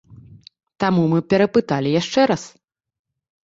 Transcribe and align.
Таму 0.83 1.03
мы 1.11 1.21
перапыталі 1.35 1.95
яшчэ 2.01 2.21
раз. 2.35 2.51